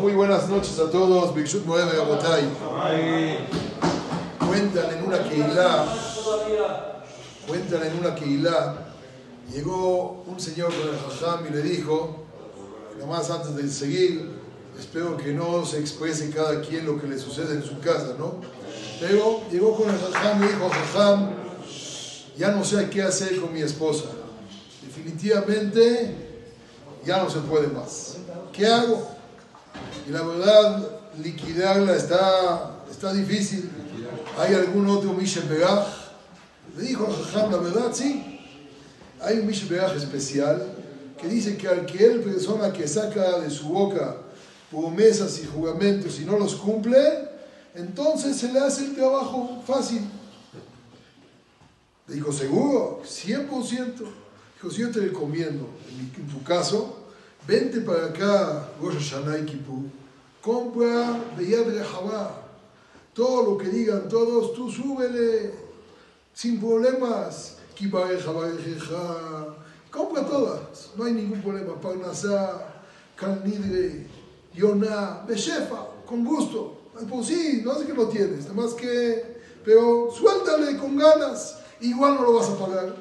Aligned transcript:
muy 0.00 0.12
buenas 0.12 0.48
noches 0.48 0.76
a 0.80 0.90
todos. 0.90 1.32
Bikshut 1.32 1.64
Moed 1.64 1.84
Gabotay. 1.84 2.48
Cuentan 4.44 4.90
en 4.92 5.04
una 5.06 5.22
Keilah, 5.22 5.86
cuentan 7.46 7.86
en 7.86 7.98
una 8.00 8.12
Keilah, 8.16 8.74
llegó 9.52 10.24
un 10.26 10.40
señor 10.40 10.72
con 10.74 10.88
el 10.88 10.96
Hajam 10.96 11.46
y 11.46 11.50
le 11.50 11.62
dijo, 11.62 12.24
nomás 12.98 13.30
antes 13.30 13.54
de 13.54 13.70
seguir, 13.70 14.32
espero 14.76 15.16
que 15.16 15.32
no 15.32 15.64
se 15.64 15.78
exprese 15.78 16.30
cada 16.30 16.60
quien 16.60 16.84
lo 16.84 17.00
que 17.00 17.06
le 17.06 17.16
sucede 17.16 17.54
en 17.54 17.62
su 17.62 17.78
casa, 17.78 18.16
¿no? 18.18 18.34
Pero 18.98 19.42
llegó 19.52 19.76
con 19.76 19.90
el 19.90 19.94
Hajam 19.94 20.42
y 20.42 20.46
dijo, 20.48 20.68
Hajam, 20.68 21.30
ya 22.36 22.50
no 22.50 22.64
sé 22.64 22.90
qué 22.90 23.02
hacer 23.02 23.40
con 23.40 23.52
mi 23.52 23.62
esposa. 23.62 24.06
Definitivamente 24.84 26.16
ya 27.06 27.22
no 27.22 27.30
se 27.30 27.38
puede 27.38 27.68
más. 27.68 28.16
¿Qué 28.52 28.66
hago? 28.66 29.19
Y 30.08 30.12
la 30.12 30.22
verdad, 30.22 30.88
liquidarla 31.22 31.96
está, 31.96 32.76
está 32.90 33.12
difícil. 33.12 33.70
¿Hay 34.38 34.54
algún 34.54 34.88
otro 34.88 35.12
Misha 35.12 35.42
Begach? 35.48 35.86
Le 36.76 36.84
dijo 36.84 37.06
Jajam, 37.06 37.50
la 37.50 37.58
verdad, 37.58 37.90
sí. 37.92 38.40
Hay 39.20 39.38
un 39.38 39.46
Misha 39.46 39.66
Begach 39.68 39.96
especial 39.96 40.74
que 41.20 41.28
dice 41.28 41.56
que 41.56 41.66
cualquier 41.66 42.22
persona 42.22 42.72
que 42.72 42.88
saca 42.88 43.40
de 43.40 43.50
su 43.50 43.68
boca 43.68 44.16
promesas 44.70 45.38
y 45.40 45.46
juramentos 45.46 46.18
y 46.20 46.24
no 46.24 46.38
los 46.38 46.54
cumple, 46.54 47.28
entonces 47.74 48.36
se 48.36 48.52
le 48.52 48.60
hace 48.60 48.86
el 48.86 48.94
trabajo 48.94 49.62
fácil. 49.66 50.02
Le 52.06 52.14
dijo, 52.14 52.32
¿seguro? 52.32 53.02
100%. 53.04 53.94
Dijo, 54.54 54.70
si 54.70 54.80
yo 54.80 54.90
te 54.90 55.00
recomiendo, 55.00 55.68
en, 55.88 56.26
tu 56.28 56.42
caso, 56.42 56.99
vente 57.46 57.80
para 57.80 58.06
acá, 58.06 58.68
Rosh 58.80 59.10
Hashanah 59.10 59.38
y 59.38 59.64
compra 60.40 61.20
Beyad 61.36 61.66
Rehabá. 61.66 62.46
Todo 63.12 63.50
lo 63.50 63.58
que 63.58 63.68
digan 63.68 64.08
todos, 64.08 64.54
tú 64.54 64.70
súbele, 64.70 65.52
sin 66.32 66.60
problemas. 66.60 67.56
Compra 69.90 70.26
todas, 70.26 70.90
no 70.96 71.04
hay 71.04 71.12
ningún 71.14 71.40
problema. 71.40 71.80
Parnasá, 71.80 72.82
Kalnidre, 73.16 74.06
Yonah, 74.54 75.24
Beshefa, 75.26 75.86
con 76.06 76.24
gusto. 76.24 76.78
Pues 77.08 77.26
sí, 77.26 77.62
no 77.64 77.74
sé 77.74 77.86
que 77.86 77.94
lo 77.94 78.08
tienes, 78.08 78.42
nada 78.42 78.54
más 78.54 78.74
que, 78.74 79.40
pero 79.64 80.10
suéltale 80.12 80.76
con 80.76 80.96
ganas, 80.96 81.58
igual 81.80 82.16
no 82.16 82.22
lo 82.22 82.34
vas 82.34 82.50
a 82.50 82.58
pagar 82.58 82.94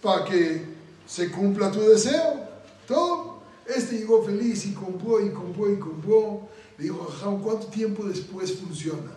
para 0.00 0.24
que 0.24 0.64
se 1.06 1.30
cumpla 1.32 1.72
tu 1.72 1.80
deseo. 1.80 2.44
Todo. 2.86 3.34
Este 3.66 3.98
llegó 3.98 4.22
feliz 4.22 4.66
y 4.66 4.72
compró 4.72 5.24
y 5.24 5.30
compró 5.30 5.72
y 5.72 5.78
compró. 5.78 6.48
Le 6.78 6.84
dijo, 6.84 7.06
¿cuánto 7.42 7.66
tiempo 7.68 8.04
después 8.04 8.52
funciona? 8.58 9.12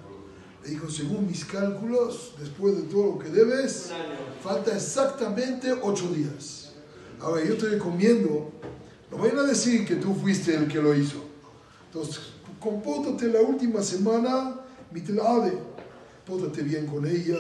Le 0.63 0.69
dijo, 0.69 0.89
según 0.89 1.27
mis 1.27 1.43
cálculos, 1.45 2.33
después 2.39 2.75
de 2.75 2.83
todo 2.83 3.13
lo 3.13 3.19
que 3.19 3.29
debes, 3.29 3.91
falta 4.43 4.75
exactamente 4.75 5.71
ocho 5.81 6.09
días. 6.09 6.73
Ahora, 7.19 7.43
yo 7.43 7.57
te 7.57 7.69
recomiendo, 7.69 8.51
no 9.09 9.17
vayan 9.17 9.39
a 9.39 9.43
decir 9.43 9.85
que 9.85 9.95
tú 9.95 10.13
fuiste 10.13 10.53
el 10.55 10.67
que 10.67 10.81
lo 10.81 10.93
hizo. 10.93 11.23
Entonces, 11.87 12.19
compórtate 12.59 13.27
la 13.27 13.41
última 13.41 13.81
semana, 13.81 14.59
mitlade. 14.91 15.57
Pótate 16.25 16.61
bien 16.61 16.85
con 16.87 17.07
ella, 17.07 17.39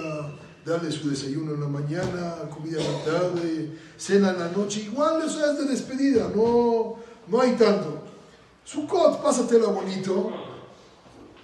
darle 0.67 0.91
su 0.91 1.09
desayuno 1.09 1.53
en 1.53 1.61
la 1.61 1.67
mañana, 1.67 2.35
comida 2.53 2.81
en 2.81 2.93
la 2.93 3.03
tarde, 3.03 3.79
cena 3.97 4.31
en 4.31 4.39
la 4.39 4.49
noche. 4.49 4.81
Igual 4.81 5.21
eso 5.25 5.49
es 5.49 5.57
de 5.57 5.65
despedida, 5.65 6.29
no, 6.35 6.95
no 7.27 7.41
hay 7.41 7.53
tanto. 7.53 8.01
Sukkot, 8.65 9.21
pásatela 9.23 9.67
bonito, 9.67 10.29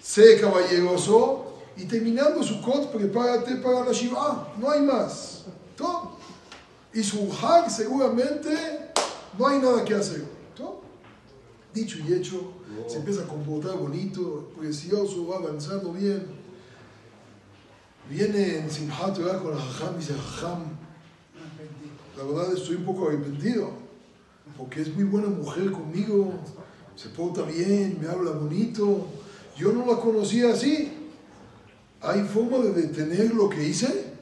sé 0.01 0.39
caballeroso 0.41 1.53
y 1.77 1.85
terminando 1.85 2.43
su 2.43 2.55
Sukkot, 2.55 2.91
prepárate 2.91 3.55
para 3.55 3.85
la 3.85 3.93
Shiva. 3.93 4.53
No 4.59 4.69
hay 4.69 4.81
más. 4.81 5.45
¿Todo? 5.77 6.17
Y 6.93 7.01
su 7.01 7.31
Hag 7.41 7.71
seguramente 7.71 8.91
no 9.39 9.47
hay 9.47 9.59
nada 9.59 9.85
que 9.85 9.95
hacer. 9.95 10.25
¿Todo? 10.53 10.81
Dicho 11.73 11.97
y 12.05 12.13
hecho, 12.13 12.51
se 12.87 12.97
empieza 12.97 13.23
a 13.23 13.27
comportar 13.27 13.77
bonito, 13.77 14.49
precioso, 14.59 15.27
va 15.27 15.37
avanzando 15.37 15.93
bien. 15.93 16.42
Viene 18.09 18.57
en 18.59 18.69
Simhat 18.69 19.15
con 19.15 19.53
el 19.53 19.59
Jajam 19.59 19.95
y 19.95 19.99
dice, 19.99 20.13
Jajam, 20.13 20.63
la 22.17 22.23
verdad 22.23 22.53
estoy 22.53 22.75
un 22.75 22.85
poco 22.85 23.07
arrepentido, 23.07 23.71
porque 24.57 24.81
es 24.81 24.93
muy 24.93 25.05
buena 25.05 25.29
mujer 25.29 25.71
conmigo, 25.71 26.33
se 26.95 27.09
porta 27.09 27.43
bien, 27.43 27.97
me 28.01 28.07
habla 28.07 28.31
bonito. 28.31 29.07
Yo 29.57 29.71
no 29.71 29.85
la 29.85 29.99
conocía 29.99 30.53
así. 30.53 30.91
¿Hay 32.01 32.23
forma 32.23 32.57
de 32.57 32.73
detener 32.73 33.33
lo 33.33 33.49
que 33.49 33.67
hice? 33.67 34.13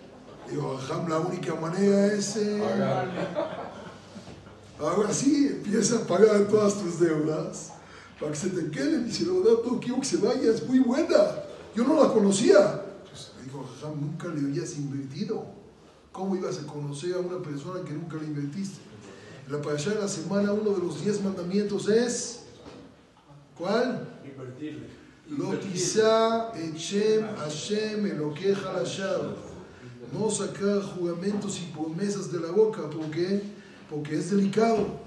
Digo, 0.49 0.77
Jajam, 0.77 1.09
la 1.09 1.19
única 1.19 1.55
manera 1.55 2.07
es... 2.13 2.37
Eh, 2.37 2.61
ahora 4.79 5.11
sí, 5.11 5.47
empieza 5.47 5.97
a 5.97 6.07
pagar 6.07 6.47
todas 6.47 6.75
tus 6.75 6.99
deudas 6.99 7.71
para 8.19 8.31
que 8.31 8.37
se 8.37 8.49
te 8.49 8.69
queden. 8.69 9.07
Y 9.07 9.11
si 9.11 9.25
la 9.25 9.33
verdad 9.33 9.63
no 9.65 9.79
quiero 9.79 9.99
que 9.99 10.05
se 10.05 10.17
vaya, 10.17 10.51
es 10.51 10.67
muy 10.67 10.79
buena. 10.79 11.17
Yo 11.75 11.83
no 11.83 12.01
la 12.01 12.09
conocía. 12.09 12.80
Le 13.41 13.47
digo, 13.47 13.66
nunca 14.00 14.28
le 14.28 14.41
habías 14.41 14.78
invertido. 14.78 15.46
¿Cómo 16.12 16.35
ibas 16.35 16.59
a 16.59 16.68
conocer 16.68 17.16
a 17.16 17.19
una 17.19 17.41
persona 17.41 17.84
que 17.84 17.94
nunca 17.94 18.18
le 18.18 18.25
invertiste? 18.25 18.79
En 19.47 19.53
la 19.53 19.59
de 19.59 19.96
la 20.00 20.07
semana, 20.07 20.53
uno 20.53 20.72
de 20.72 20.79
los 20.79 21.03
diez 21.03 21.22
mandamientos 21.24 21.90
es. 21.90 22.41
¿Cuál? 23.57 24.07
Invertirle. 24.24 24.88
Echem 26.56 27.25
Hashem 27.38 28.06
Elokeja 28.06 28.74
Lashar. 28.74 29.35
No 30.13 30.29
sacar 30.29 30.81
juramentos 30.81 31.59
y 31.62 31.72
promesas 31.73 32.31
de 32.31 32.40
la 32.40 32.52
boca. 32.52 32.90
¿Por 32.90 33.09
qué? 33.09 33.41
Porque 33.90 34.19
es 34.19 34.29
delicado. 34.29 35.00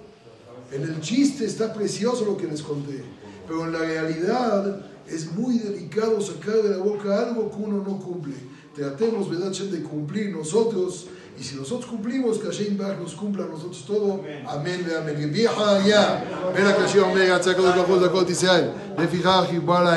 En 0.73 0.83
el 0.83 1.01
chiste 1.01 1.45
está 1.45 1.73
precioso 1.73 2.25
lo 2.25 2.37
que 2.37 2.47
les 2.47 2.63
conté. 2.63 3.05
Pero 3.47 3.67
en 3.67 3.73
la 3.73 3.81
realidad 3.81 4.94
es 5.09 5.33
muy 5.33 5.59
delicado 5.59 6.21
sacar 6.21 6.57
de 6.57 6.71
la 6.71 6.79
boca 6.79 7.19
algo 7.19 7.51
que 7.51 7.57
uno 7.57 7.83
no 7.83 7.99
cumple. 7.99 8.35
Tratemos, 8.75 9.31
¿verdad, 9.31 9.53
de 9.53 9.83
cumplir 9.83 10.31
nosotros. 10.31 11.07
Y 11.39 11.43
si 11.43 11.57
nosotros 11.57 11.91
cumplimos, 11.91 12.39
que 12.39 12.47
Hashem 12.47 12.77
Bach 12.79 12.99
nos 12.99 13.15
cumpla 13.15 13.45
a 13.45 13.49
nosotros 13.49 13.85
todo. 13.87 14.23
Amén, 14.47 14.87
amén. 15.01 15.33
Vieja 15.33 15.87
ya. 15.87 16.53
Ven 16.55 16.67
a 16.67 16.75
que 16.75 16.83
Hashem 16.83 17.03
Omega, 17.05 17.43
saca 17.43 17.61
de 17.61 17.77
la 17.77 17.85
cosa 17.85 18.25
de 18.25 18.33
Israel. 18.33 18.73